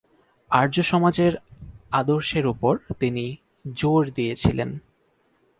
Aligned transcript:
আর্য 0.49 0.75
সমাজের 0.81 1.33
আদর্শের 1.91 2.45
উপর 2.47 2.73
তিনি 2.99 3.25
জোর 3.73 4.03
দিয়েছিলেন। 4.09 4.69